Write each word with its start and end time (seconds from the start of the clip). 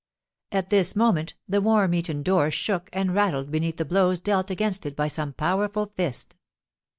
At 0.51 0.71
this 0.71 0.95
moment 0.95 1.35
the 1.47 1.61
worm 1.61 1.93
eaten 1.93 2.23
door 2.23 2.49
shook 2.49 2.89
and 2.91 3.13
rattled 3.13 3.51
beneath 3.51 3.77
the 3.77 3.85
blows 3.85 4.19
dealt 4.19 4.49
against 4.49 4.83
it 4.87 4.95
by 4.95 5.07
some 5.07 5.31
powerful 5.33 5.91
fist. 5.95 6.35